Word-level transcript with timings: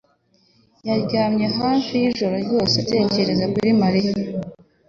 yaryamye 0.87 1.47
hafi 1.59 1.95
ijoro 2.09 2.35
ryose 2.45 2.75
atekereza 2.83 3.45
kuri 3.53 3.69
Mariya 3.81 4.13